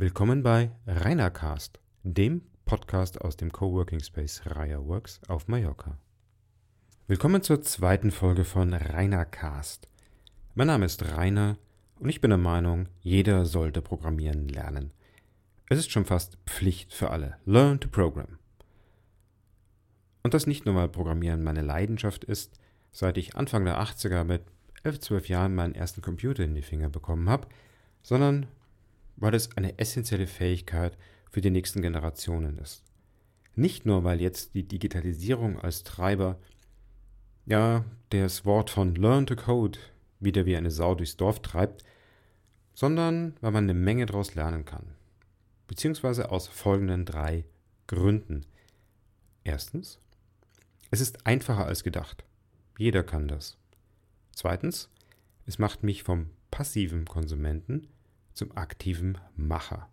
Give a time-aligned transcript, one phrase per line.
[0.00, 5.98] Willkommen bei Rainercast, dem Podcast aus dem Coworking Space Raya Works auf Mallorca.
[7.08, 9.88] Willkommen zur zweiten Folge von Rainercast.
[10.54, 11.58] Mein Name ist Rainer
[11.98, 14.92] und ich bin der Meinung, jeder sollte programmieren lernen.
[15.68, 17.36] Es ist schon fast Pflicht für alle.
[17.44, 18.38] Learn to program.
[20.22, 22.60] Und das nicht nur, weil Programmieren meine Leidenschaft ist,
[22.92, 24.42] seit ich Anfang der 80er mit
[24.84, 27.48] 11, 12 Jahren meinen ersten Computer in die Finger bekommen habe,
[28.04, 28.46] sondern
[29.20, 30.96] weil es eine essentielle Fähigkeit
[31.30, 32.84] für die nächsten Generationen ist.
[33.54, 36.38] Nicht nur, weil jetzt die Digitalisierung als Treiber,
[37.44, 39.78] ja, das Wort von Learn to Code
[40.20, 41.84] wieder wie eine Sau durchs Dorf treibt,
[42.72, 44.94] sondern weil man eine Menge daraus lernen kann.
[45.66, 47.44] Beziehungsweise aus folgenden drei
[47.86, 48.46] Gründen.
[49.44, 49.98] Erstens,
[50.90, 52.24] es ist einfacher als gedacht.
[52.78, 53.58] Jeder kann das.
[54.32, 54.88] Zweitens,
[55.46, 57.88] es macht mich vom passiven Konsumenten
[58.38, 59.88] zum aktiven Macher.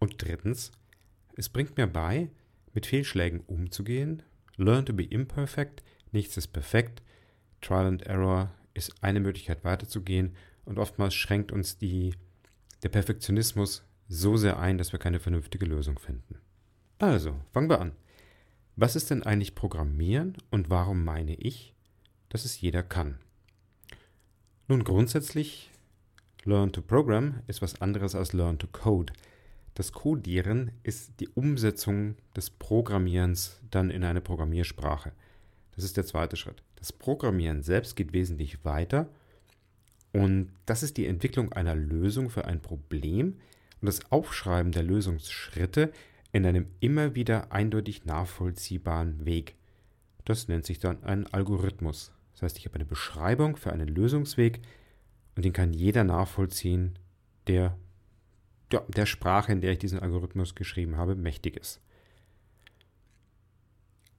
[0.00, 0.72] Und drittens,
[1.36, 2.30] es bringt mir bei,
[2.74, 4.22] mit Fehlschlägen umzugehen.
[4.56, 7.02] Learn to be imperfect, nichts ist perfekt.
[7.60, 12.14] Trial and Error ist eine Möglichkeit weiterzugehen und oftmals schränkt uns die,
[12.82, 16.40] der Perfektionismus so sehr ein, dass wir keine vernünftige Lösung finden.
[16.98, 17.92] Also, fangen wir an.
[18.74, 21.74] Was ist denn eigentlich Programmieren und warum meine ich,
[22.30, 23.18] dass es jeder kann?
[24.66, 25.70] Nun, grundsätzlich
[26.48, 29.12] Learn to Program ist was anderes als Learn to Code.
[29.74, 35.12] Das Codieren ist die Umsetzung des Programmierens dann in eine Programmiersprache.
[35.76, 36.62] Das ist der zweite Schritt.
[36.76, 39.10] Das Programmieren selbst geht wesentlich weiter
[40.14, 43.34] und das ist die Entwicklung einer Lösung für ein Problem
[43.82, 45.92] und das Aufschreiben der Lösungsschritte
[46.32, 49.54] in einem immer wieder eindeutig nachvollziehbaren Weg.
[50.24, 52.10] Das nennt sich dann ein Algorithmus.
[52.32, 54.62] Das heißt, ich habe eine Beschreibung für einen Lösungsweg,
[55.38, 56.98] und den kann jeder nachvollziehen,
[57.46, 57.78] der
[58.72, 61.80] ja, der Sprache, in der ich diesen Algorithmus geschrieben habe, mächtig ist.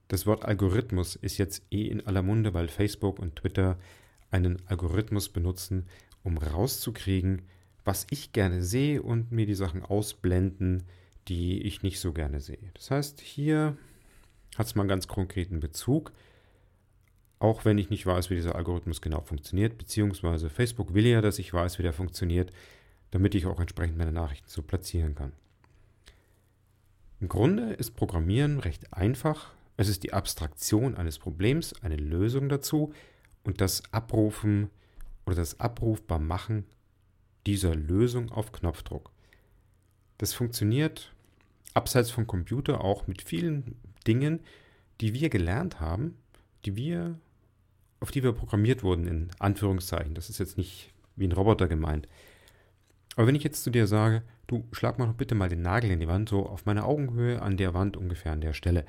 [0.08, 3.78] Das Wort Algorithmus ist jetzt eh in aller Munde, weil Facebook und Twitter
[4.32, 5.88] einen Algorithmus benutzen,
[6.24, 7.42] um rauszukriegen,
[7.84, 10.84] was ich gerne sehe und mir die Sachen ausblenden,
[11.28, 12.72] die ich nicht so gerne sehe.
[12.76, 13.76] Das heißt, hier
[14.58, 16.14] hat es mal einen ganz konkreten Bezug
[17.40, 21.40] auch wenn ich nicht weiß, wie dieser Algorithmus genau funktioniert, beziehungsweise Facebook will ja, dass
[21.40, 22.52] ich weiß, wie der funktioniert,
[23.12, 25.32] damit ich auch entsprechend meine Nachrichten so platzieren kann.
[27.22, 29.52] Im Grunde ist Programmieren recht einfach.
[29.78, 32.94] Es ist die Abstraktion eines Problems, eine Lösung dazu
[33.44, 34.70] und das Abrufen
[35.26, 36.66] oder das abrufbar machen
[37.46, 39.12] dieser Lösung auf Knopfdruck.
[40.18, 41.14] Das funktioniert
[41.74, 44.42] abseits vom Computer auch mit vielen Dingen,
[45.02, 46.18] die wir gelernt haben,
[46.66, 47.20] die wir
[48.00, 50.16] auf die wir programmiert wurden, in Anführungszeichen.
[50.16, 52.08] Das ist jetzt nicht wie ein Roboter gemeint.
[53.16, 55.92] Aber wenn ich jetzt zu dir sage, du schlag mal doch bitte mal den Nagel
[55.92, 58.86] in die Wand, so auf meiner Augenhöhe an der Wand ungefähr an der Stelle,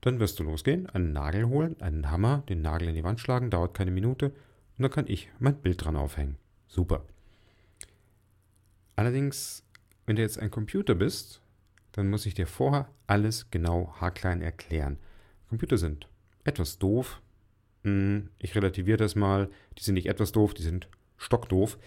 [0.00, 3.50] dann wirst du losgehen, einen Nagel holen, einen Hammer, den Nagel in die Wand schlagen,
[3.50, 6.36] dauert keine Minute und dann kann ich mein Bild dran aufhängen.
[6.66, 7.04] Super.
[8.96, 9.64] Allerdings,
[10.06, 11.40] wenn du jetzt ein Computer bist,
[11.92, 14.98] dann muss ich dir vorher alles genau haarklein erklären.
[15.48, 16.08] Computer sind
[16.42, 17.22] etwas doof,
[17.84, 21.78] hm, ich relativiere das mal, die sind nicht etwas doof, die sind stockdoof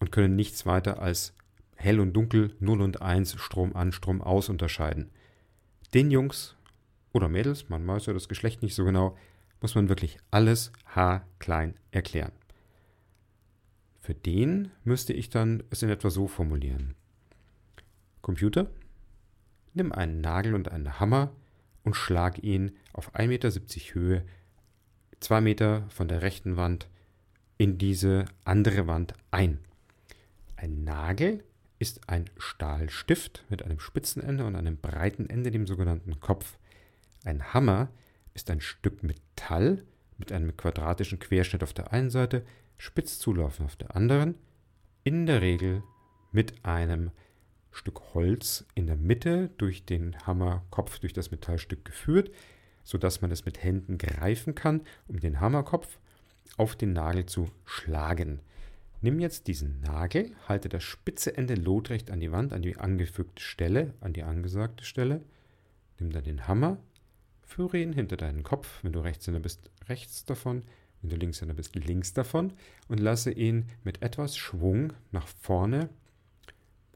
[0.00, 1.34] und können nichts weiter als
[1.76, 5.10] hell und dunkel, 0 und 1, Strom an, Strom aus unterscheiden.
[5.94, 6.56] Den Jungs
[7.12, 9.16] oder Mädels, man weiß ja das Geschlecht nicht so genau,
[9.60, 12.32] muss man wirklich alles haarklein erklären.
[14.00, 16.94] Für den müsste ich dann es in etwa so formulieren.
[18.22, 18.70] Computer,
[19.74, 21.32] nimm einen Nagel und einen Hammer
[21.84, 23.50] und schlag ihn auf 1,70 Meter
[23.94, 24.24] Höhe
[25.20, 26.88] zwei Meter von der rechten Wand
[27.58, 29.58] in diese andere Wand ein.
[30.56, 31.44] Ein Nagel
[31.78, 36.58] ist ein Stahlstift mit einem spitzen Ende und einem breiten Ende, dem sogenannten Kopf.
[37.24, 37.88] Ein Hammer
[38.34, 39.84] ist ein Stück Metall
[40.18, 42.44] mit einem quadratischen Querschnitt auf der einen Seite,
[42.76, 44.34] spitz zulaufen auf der anderen,
[45.04, 45.82] in der Regel
[46.32, 47.10] mit einem
[47.72, 52.30] Stück Holz in der Mitte durch den Hammerkopf durch das Metallstück geführt,
[52.84, 55.98] sodass man es mit Händen greifen kann, um den Hammerkopf
[56.56, 58.40] auf den Nagel zu schlagen.
[59.02, 63.42] Nimm jetzt diesen Nagel, halte das spitze Ende lotrecht an die Wand, an die angefügte
[63.42, 65.22] Stelle, an die angesagte Stelle.
[65.98, 66.76] Nimm dann den Hammer,
[67.42, 70.64] führe ihn hinter deinen Kopf, wenn du Rechtshänder bist, rechts davon,
[71.00, 72.52] wenn du Linkshänder bist, links davon
[72.88, 75.88] und lasse ihn mit etwas Schwung nach vorne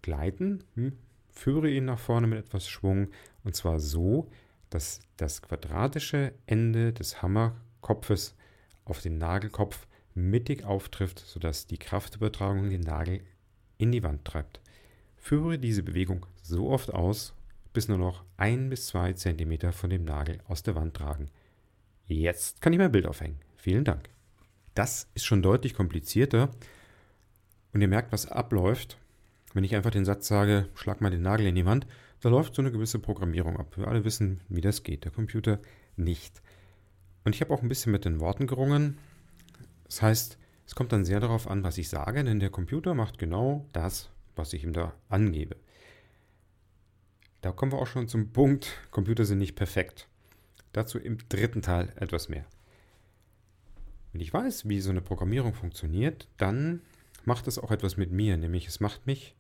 [0.03, 0.63] gleiten.
[0.75, 0.93] Hm,
[1.31, 3.09] führe ihn nach vorne mit etwas Schwung
[3.45, 4.31] und zwar so,
[4.75, 8.35] dass das quadratische Ende des Hammerkopfes
[8.85, 13.21] auf den Nagelkopf mittig auftrifft, sodass die Kraftübertragung den Nagel
[13.79, 14.61] in die Wand treibt.
[15.17, 17.35] Führe diese Bewegung so oft aus,
[17.73, 21.31] bis nur noch ein bis zwei Zentimeter von dem Nagel aus der Wand tragen.
[22.09, 23.39] Jetzt kann ich mein Bild aufhängen.
[23.57, 24.09] Vielen Dank.
[24.75, 26.51] Das ist schon deutlich komplizierter.
[27.73, 28.99] Und ihr merkt, was abläuft,
[29.53, 31.87] wenn ich einfach den Satz sage, schlag mal den Nagel in die Wand,
[32.25, 33.77] da läuft so eine gewisse Programmierung ab.
[33.77, 35.61] Wir alle wissen, wie das geht, der Computer
[35.97, 36.41] nicht.
[37.23, 38.97] Und ich habe auch ein bisschen mit den Worten gerungen.
[39.85, 43.19] Das heißt, es kommt dann sehr darauf an, was ich sage, denn der Computer macht
[43.19, 45.57] genau das, was ich ihm da angebe.
[47.43, 50.09] Da kommen wir auch schon zum Punkt, Computer sind nicht perfekt.
[50.73, 52.47] Dazu im dritten Teil etwas mehr.
[54.13, 56.81] Wenn ich weiß, wie so eine Programmierung funktioniert, dann
[57.27, 59.37] macht es auch etwas mit mir, nämlich es macht mich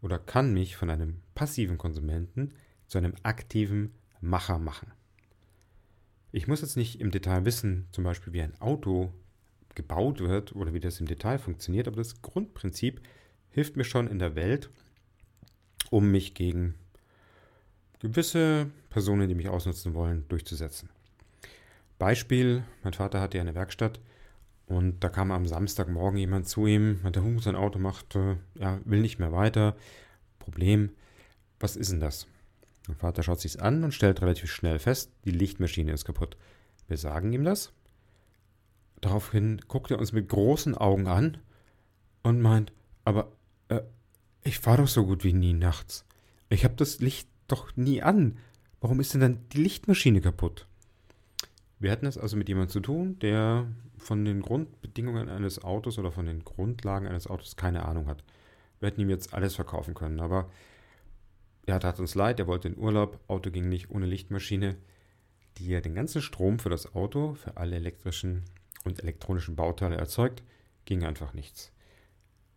[0.00, 2.54] oder kann mich von einem passiven Konsumenten
[2.86, 4.92] zu einem aktiven Macher machen.
[6.32, 9.12] Ich muss jetzt nicht im Detail wissen, zum Beispiel wie ein Auto
[9.74, 13.00] gebaut wird oder wie das im Detail funktioniert, aber das Grundprinzip
[13.50, 14.70] hilft mir schon in der Welt,
[15.90, 16.74] um mich gegen
[18.00, 20.90] gewisse Personen, die mich ausnutzen wollen, durchzusetzen.
[21.98, 24.00] Beispiel, mein Vater hatte ja eine Werkstatt
[24.66, 28.80] und da kam am Samstagmorgen jemand zu ihm, der Hund sein Auto macht, äh, ja,
[28.84, 29.76] will nicht mehr weiter.
[30.38, 30.90] Problem,
[31.60, 32.26] was ist denn das?
[32.88, 36.36] Mein Vater schaut sich's an und stellt relativ schnell fest, die Lichtmaschine ist kaputt.
[36.88, 37.72] Wir sagen ihm das.
[39.00, 41.38] Daraufhin guckt er uns mit großen Augen an
[42.22, 42.72] und meint,
[43.04, 43.32] aber
[43.68, 43.80] äh,
[44.42, 46.04] ich fahre doch so gut wie nie nachts.
[46.48, 48.38] Ich habe das Licht doch nie an.
[48.80, 50.66] Warum ist denn dann die Lichtmaschine kaputt?
[51.78, 53.66] Wir hatten es also mit jemandem zu tun, der
[53.98, 58.24] von den Grundbedingungen eines Autos oder von den Grundlagen eines Autos keine Ahnung hat.
[58.80, 60.50] Wir hätten ihm jetzt alles verkaufen können, aber
[61.66, 64.76] er tat uns leid, er wollte in Urlaub, Auto ging nicht ohne Lichtmaschine,
[65.58, 68.44] die ja den ganzen Strom für das Auto, für alle elektrischen
[68.84, 70.42] und elektronischen Bauteile erzeugt,
[70.84, 71.72] ging einfach nichts.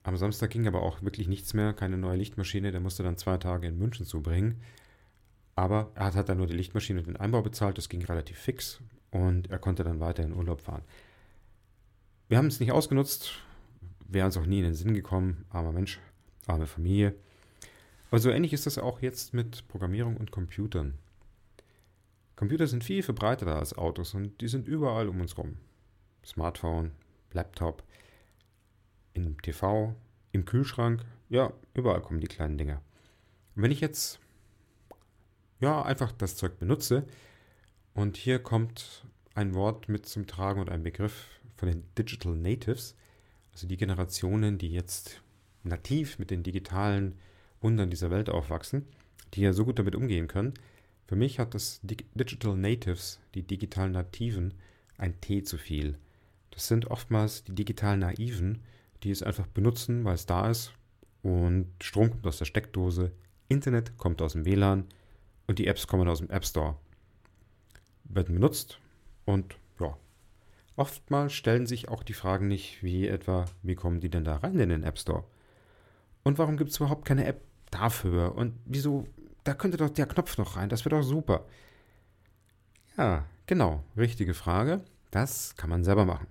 [0.04, 3.38] Am Samstag ging aber auch wirklich nichts mehr, keine neue Lichtmaschine, der musste dann zwei
[3.38, 4.62] Tage in München zubringen.
[5.56, 8.80] Aber er hat dann nur die Lichtmaschine und den Einbau bezahlt, das ging relativ fix
[9.11, 10.83] und er konnte dann weiter in Urlaub fahren.
[12.27, 13.31] Wir haben es nicht ausgenutzt,
[14.07, 16.00] wäre uns auch nie in den Sinn gekommen, armer Mensch,
[16.45, 17.15] arme Familie.
[18.09, 20.95] Aber so ähnlich ist das auch jetzt mit Programmierung und Computern.
[22.35, 25.57] Computer sind viel verbreiteter als Autos und die sind überall um uns rum.
[26.25, 26.91] Smartphone,
[27.33, 27.83] Laptop,
[29.13, 29.95] im TV,
[30.31, 32.81] im Kühlschrank, ja, überall kommen die kleinen Dinger.
[33.56, 34.19] Und wenn ich jetzt
[35.59, 37.06] ja einfach das Zeug benutze,
[37.94, 39.06] und hier kommt
[39.36, 42.95] ein Wort mit zum Tragen und ein Begriff von den Digital Natives,
[43.51, 45.21] also die Generationen, die jetzt
[45.63, 47.18] nativ mit den digitalen
[47.62, 48.86] Wundern dieser Welt aufwachsen,
[49.33, 50.53] die ja so gut damit umgehen können.
[51.07, 54.53] Für mich hat das Digital Natives, die digitalen Nativen,
[54.97, 55.97] ein T zu viel.
[56.51, 58.59] Das sind oftmals die digitalen Naiven,
[59.03, 60.74] die es einfach benutzen, weil es da ist
[61.21, 63.12] und Strom kommt aus der Steckdose,
[63.47, 64.85] Internet kommt aus dem WLAN
[65.47, 66.75] und die Apps kommen aus dem App Store
[68.09, 68.79] werden benutzt
[69.25, 69.95] und ja,
[70.75, 74.59] oftmals stellen sich auch die Fragen nicht, wie etwa, wie kommen die denn da rein
[74.59, 75.23] in den App Store?
[76.23, 77.41] Und warum gibt es überhaupt keine App
[77.71, 78.35] dafür?
[78.35, 79.07] Und wieso,
[79.44, 81.45] da könnte doch der Knopf noch rein, das wäre doch super.
[82.97, 84.83] Ja, genau, richtige Frage.
[85.11, 86.27] Das kann man selber machen.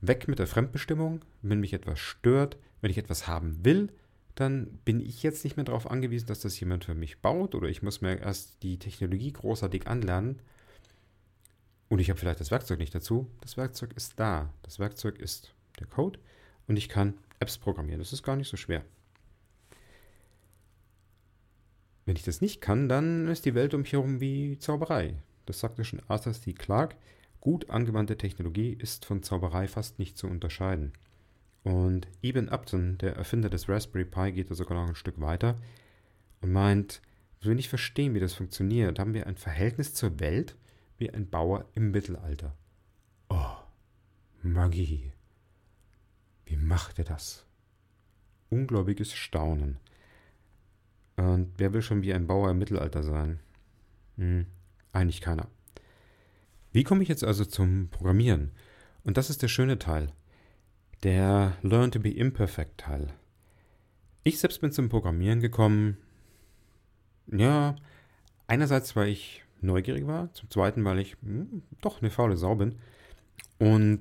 [0.00, 3.90] Weg mit der Fremdbestimmung, wenn mich etwas stört, wenn ich etwas haben will,
[4.34, 7.68] dann bin ich jetzt nicht mehr darauf angewiesen, dass das jemand für mich baut oder
[7.68, 10.40] ich muss mir erst die Technologie großartig anlernen
[11.88, 13.30] und ich habe vielleicht das Werkzeug nicht dazu.
[13.40, 14.52] Das Werkzeug ist da.
[14.62, 16.18] Das Werkzeug ist der Code
[16.66, 18.00] und ich kann Apps programmieren.
[18.00, 18.84] Das ist gar nicht so schwer.
[22.06, 25.14] Wenn ich das nicht kann, dann ist die Welt um mich herum wie Zauberei.
[25.46, 26.52] Das sagte schon Arthur C.
[26.52, 26.96] Clarke.
[27.40, 30.92] Gut angewandte Technologie ist von Zauberei fast nicht zu unterscheiden.
[31.64, 35.56] Und Eben Upton, der Erfinder des Raspberry Pi, geht da sogar noch ein Stück weiter
[36.42, 37.00] und meint,
[37.40, 38.98] wir will nicht verstehen, wie das funktioniert.
[38.98, 40.56] Haben wir ein Verhältnis zur Welt
[40.98, 42.54] wie ein Bauer im Mittelalter.
[43.30, 43.56] Oh,
[44.42, 45.12] Magie.
[46.44, 47.46] Wie macht er das?
[48.50, 49.78] Ungläubiges Staunen.
[51.16, 53.40] Und wer will schon wie ein Bauer im Mittelalter sein?
[54.16, 54.46] Hm,
[54.92, 55.48] eigentlich keiner.
[56.72, 58.50] Wie komme ich jetzt also zum Programmieren?
[59.02, 60.12] Und das ist der schöne Teil
[61.04, 63.08] der Learn to be Imperfect Teil.
[64.24, 65.98] Ich selbst bin zum Programmieren gekommen.
[67.26, 67.76] Ja,
[68.46, 72.76] einerseits, weil ich neugierig war, zum zweiten, weil ich hm, doch eine faule Sau bin
[73.58, 74.00] und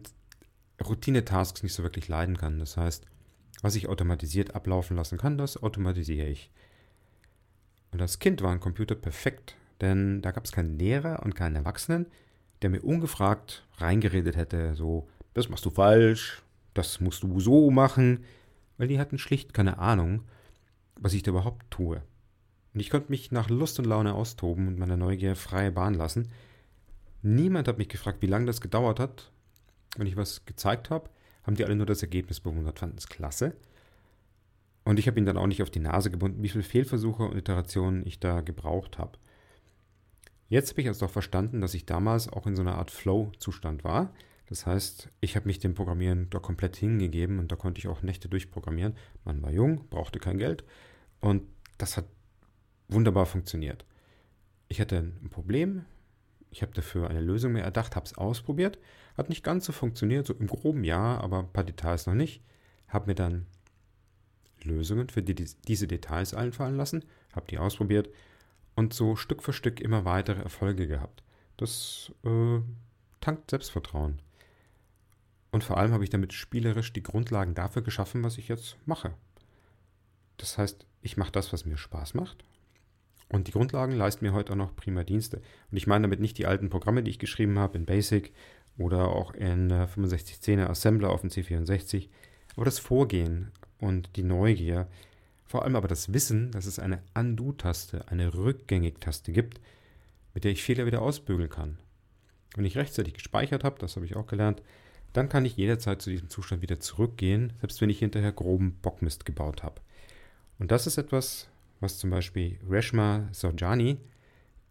[0.84, 2.60] Routine-Tasks nicht so wirklich leiden kann.
[2.60, 3.06] Das heißt,
[3.62, 6.52] was ich automatisiert ablaufen lassen kann, das automatisiere ich.
[7.92, 11.58] Und als Kind war ein Computer perfekt, denn da gab es keinen Lehrer und keinen
[11.58, 12.08] Erwachsenen,
[12.62, 16.43] der mir ungefragt reingeredet hätte, so, das machst du falsch,
[16.74, 18.24] das musst du so machen,
[18.78, 20.24] weil die hatten schlicht keine Ahnung.
[20.96, 22.02] was ich da überhaupt tue.
[22.74, 26.30] Und ich konnte mich nach Lust und Laune austoben und meiner Neugier freie Bahn lassen.
[27.22, 29.32] Niemand hat mich gefragt, wie lange das gedauert hat.
[29.98, 31.10] Wenn ich was gezeigt habe,
[31.44, 33.56] haben die alle nur das Ergebnis bewundert, fanden es klasse.
[34.86, 37.38] Und ich habe ihn dann auch nicht auf die Nase gebunden, wie viele Fehlversuche und
[37.38, 39.18] Iterationen ich da gebraucht habe.
[40.50, 43.84] Jetzt habe ich also auch verstanden, dass ich damals auch in so einer Art Flow-Zustand
[43.84, 44.14] war.
[44.48, 48.02] Das heißt, ich habe mich dem Programmieren da komplett hingegeben und da konnte ich auch
[48.02, 48.96] Nächte durchprogrammieren.
[49.24, 50.64] Man war jung, brauchte kein Geld
[51.22, 51.44] und
[51.78, 52.06] das hat
[52.88, 53.86] wunderbar funktioniert.
[54.68, 55.86] Ich hatte ein Problem,
[56.50, 58.78] ich habe dafür eine Lösung mir erdacht, habe es ausprobiert,
[59.18, 62.44] hat nicht ganz so funktioniert, so im groben ja, aber ein paar Details noch nicht.
[62.88, 63.48] Habe mir dann
[64.64, 68.10] Lösungen für die, diese Details einfallen lassen, habe die ausprobiert
[68.76, 71.24] und so Stück für Stück immer weitere Erfolge gehabt.
[71.58, 72.60] Das äh,
[73.20, 74.20] tankt Selbstvertrauen.
[75.54, 79.14] Und vor allem habe ich damit spielerisch die Grundlagen dafür geschaffen, was ich jetzt mache.
[80.38, 82.44] Das heißt, ich mache das, was mir Spaß macht.
[83.30, 85.44] Und die Grundlagen leisten mir heute auch noch prima Dienste.
[85.70, 88.34] Und ich meine damit nicht die alten Programme, die ich geschrieben habe in Basic
[88.80, 92.10] oder auch in 6510er Assembler auf dem C64,
[92.56, 94.88] aber das Vorgehen und die Neugier,
[95.46, 99.62] vor allem aber das Wissen, dass es eine Undo-Taste, eine Rückgängig-Taste gibt,
[100.34, 101.78] mit der ich Fehler wieder ausbügeln kann.
[102.56, 104.64] Wenn ich rechtzeitig gespeichert habe, das habe ich auch gelernt,
[105.14, 109.26] dann kann ich jederzeit zu diesem Zustand wieder zurückgehen, selbst wenn ich hinterher groben Bockmist
[109.26, 109.82] gebaut habe.
[110.60, 111.48] Und das ist etwas,
[111.80, 113.98] was zum Beispiel Reshma Saujani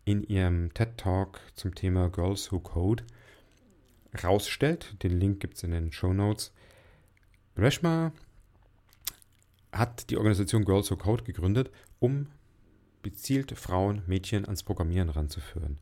[0.05, 3.05] in ihrem TED Talk zum Thema Girls Who Code
[4.23, 4.97] rausstellt.
[5.03, 6.53] Den Link gibt es in den Show Notes.
[7.57, 8.13] Reshma
[9.73, 12.27] hat die Organisation Girls Who Code gegründet, um
[13.03, 15.79] gezielt Frauen, Mädchen ans Programmieren ranzuführen.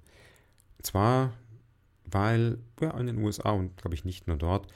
[0.78, 1.32] Und zwar,
[2.12, 4.66] weil ja, in den USA und glaube ich nicht nur dort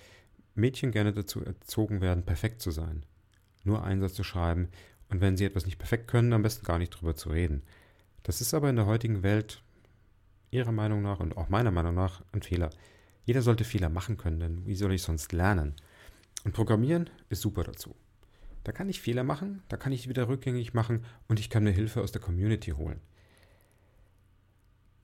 [0.54, 3.04] Mädchen gerne dazu erzogen werden, perfekt zu sein.
[3.64, 4.68] Nur Einsatz zu schreiben
[5.08, 7.62] und wenn sie etwas nicht perfekt können, am besten gar nicht drüber zu reden.
[8.22, 9.62] Das ist aber in der heutigen Welt
[10.50, 12.70] ihrer Meinung nach und auch meiner Meinung nach ein Fehler.
[13.24, 15.74] Jeder sollte Fehler machen können, denn wie soll ich sonst lernen?
[16.44, 17.94] Und Programmieren ist super dazu.
[18.64, 21.72] Da kann ich Fehler machen, da kann ich wieder rückgängig machen und ich kann mir
[21.72, 23.00] Hilfe aus der Community holen.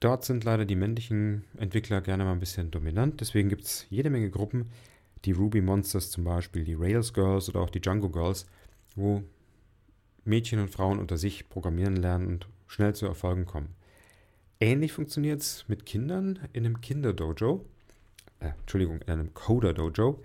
[0.01, 4.09] Dort sind leider die männlichen Entwickler gerne mal ein bisschen dominant, deswegen gibt es jede
[4.09, 4.69] Menge Gruppen,
[5.23, 8.47] die Ruby Monsters zum Beispiel, die Rails Girls oder auch die Django Girls,
[8.95, 9.23] wo
[10.25, 13.69] Mädchen und Frauen unter sich programmieren lernen und schnell zu Erfolgen kommen.
[14.59, 17.65] Ähnlich funktioniert es mit Kindern in einem Kinderdojo
[18.41, 20.21] äh, Entschuldigung, in einem Coder-Dojo.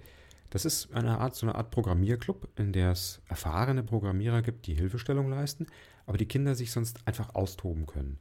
[0.50, 4.74] Das ist eine Art, so eine Art Programmierclub, in der es erfahrene Programmierer gibt, die
[4.74, 5.66] Hilfestellung leisten,
[6.06, 8.18] aber die Kinder sich sonst einfach austoben können.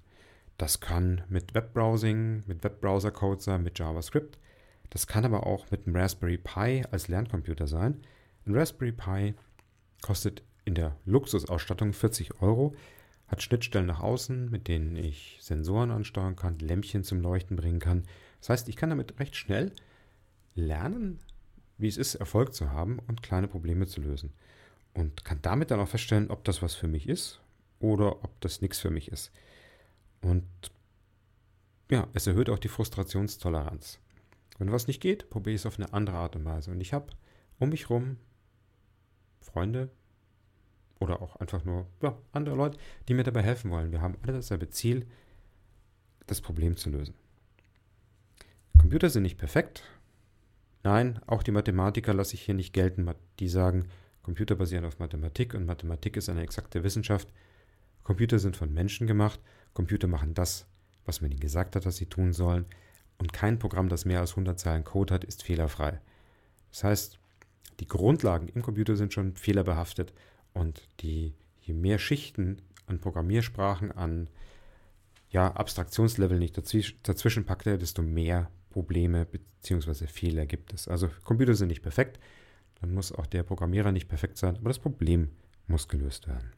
[0.57, 4.37] Das kann mit Webbrowsing, mit Webbrowser-Code sein, mit JavaScript.
[4.89, 8.01] Das kann aber auch mit einem Raspberry Pi als Lerncomputer sein.
[8.45, 9.33] Ein Raspberry Pi
[10.01, 12.75] kostet in der Luxusausstattung 40 Euro,
[13.27, 18.03] hat Schnittstellen nach außen, mit denen ich Sensoren ansteuern kann, Lämpchen zum Leuchten bringen kann.
[18.39, 19.71] Das heißt, ich kann damit recht schnell
[20.53, 21.19] lernen,
[21.77, 24.31] wie es ist, Erfolg zu haben und kleine Probleme zu lösen.
[24.93, 27.41] Und kann damit dann auch feststellen, ob das was für mich ist
[27.79, 29.31] oder ob das nichts für mich ist.
[30.25, 30.45] Und
[31.91, 33.99] ja, es erhöht auch die Frustrationstoleranz.
[34.57, 36.71] Wenn was nicht geht, probiere ich es auf eine andere Art und Weise.
[36.71, 37.07] Und ich habe
[37.59, 38.17] um mich herum
[39.41, 39.89] Freunde
[40.99, 42.77] oder auch einfach nur ja, andere Leute,
[43.07, 43.91] die mir dabei helfen wollen.
[43.91, 45.05] Wir haben alle dasselbe Ziel,
[46.25, 47.13] das Problem zu lösen.
[48.79, 49.83] Computer sind nicht perfekt,
[50.85, 53.87] Nein, auch die Mathematiker lasse ich hier nicht gelten, die sagen,
[54.21, 57.27] Computer basieren auf Mathematik und Mathematik ist eine exakte Wissenschaft.
[58.05, 59.41] Computer sind von Menschen gemacht,
[59.73, 60.67] Computer machen das,
[61.05, 62.65] was man ihnen gesagt hat, dass sie tun sollen
[63.17, 65.99] und kein Programm, das mehr als 100 Zeilen Code hat, ist fehlerfrei.
[66.71, 67.19] Das heißt,
[67.79, 70.13] die Grundlagen im Computer sind schon fehlerbehaftet
[70.53, 74.29] und die, je mehr Schichten an Programmiersprachen, an
[75.29, 80.07] ja, Abstraktionslevel nicht dazwischen, dazwischen packt er, desto mehr Probleme bzw.
[80.07, 80.87] Fehler gibt es.
[80.87, 82.19] Also Computer sind nicht perfekt,
[82.79, 85.31] dann muss auch der Programmierer nicht perfekt sein, aber das Problem
[85.67, 86.51] muss gelöst werden.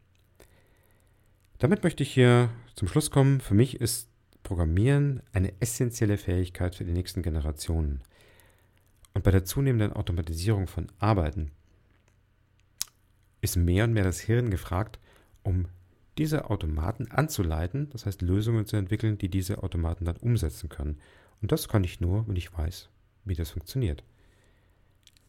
[1.60, 3.42] Damit möchte ich hier zum Schluss kommen.
[3.42, 4.10] Für mich ist
[4.44, 8.02] Programmieren eine essentielle Fähigkeit für die nächsten Generationen.
[9.14, 11.52] Und bei der zunehmenden Automatisierung von Arbeiten
[13.42, 15.00] ist mehr und mehr das Hirn gefragt,
[15.44, 15.66] um
[16.18, 21.00] diese Automaten anzuleiten, das heißt Lösungen zu entwickeln, die diese Automaten dann umsetzen können.
[21.42, 22.90] Und das kann ich nur, wenn ich weiß,
[23.26, 24.04] wie das funktioniert.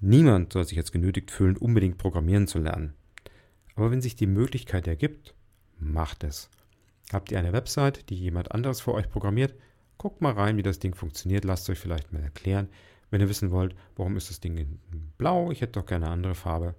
[0.01, 2.95] Niemand soll sich jetzt genötigt fühlen, unbedingt programmieren zu lernen.
[3.75, 5.35] Aber wenn sich die Möglichkeit ergibt,
[5.79, 6.51] macht es.
[7.13, 9.55] Habt ihr eine Website, die jemand anderes für euch programmiert?
[9.97, 11.45] Guckt mal rein, wie das Ding funktioniert.
[11.45, 12.69] Lasst euch vielleicht mal erklären.
[13.11, 14.79] Wenn ihr wissen wollt, warum ist das Ding in
[15.17, 16.75] blau, ich hätte doch gerne eine andere Farbe.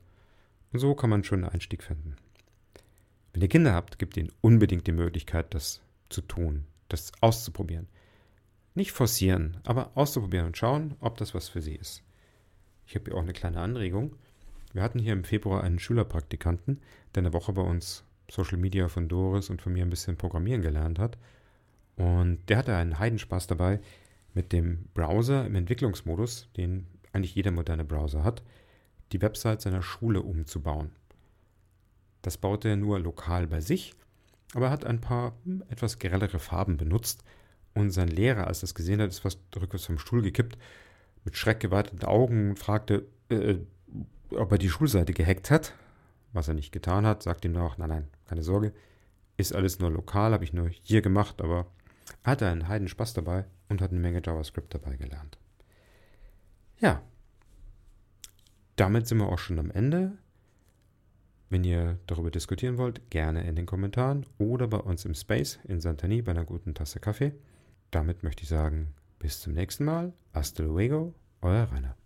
[0.72, 2.16] Und so kann man schon einen Einstieg finden.
[3.34, 7.88] Wenn ihr Kinder habt, gebt ihnen unbedingt die Möglichkeit, das zu tun, das auszuprobieren.
[8.76, 12.04] Nicht forcieren, aber auszuprobieren und schauen, ob das was für sie ist.
[12.86, 14.16] Ich habe hier auch eine kleine Anregung.
[14.74, 16.82] Wir hatten hier im Februar einen Schülerpraktikanten,
[17.14, 20.62] der eine Woche bei uns Social Media von Doris und von mir ein bisschen programmieren
[20.62, 21.18] gelernt hat.
[21.96, 23.80] Und der hatte einen Heidenspaß dabei,
[24.34, 28.44] mit dem Browser im Entwicklungsmodus, den eigentlich jeder moderne Browser hat,
[29.12, 30.92] die Website seiner Schule umzubauen.
[32.22, 33.94] Das baute er nur lokal bei sich,
[34.54, 37.24] aber er hat ein paar hm, etwas grellere Farben benutzt
[37.74, 40.58] und sein Lehrer, als er das gesehen hat, ist fast rückwärts vom Stuhl gekippt,
[41.24, 43.56] mit schreckgeweiteten Augen und fragte, äh,
[44.32, 45.74] ob er die Schulseite gehackt hat.
[46.34, 48.74] Was er nicht getan hat, sagt ihm noch, nein, nein, keine Sorge,
[49.38, 51.68] ist alles nur lokal, habe ich nur hier gemacht, aber
[52.24, 55.38] er hatte einen heiden Spaß dabei und hat eine Menge JavaScript dabei gelernt.
[56.80, 57.02] Ja,
[58.76, 60.18] damit sind wir auch schon am Ende.
[61.50, 65.82] Wenn ihr darüber diskutieren wollt, gerne in den Kommentaren oder bei uns im Space in
[65.82, 67.34] Santani bei einer guten Tasse Kaffee.
[67.92, 70.14] Damit möchte ich sagen, bis zum nächsten Mal.
[70.34, 71.98] Hasta luego, euer Rainer.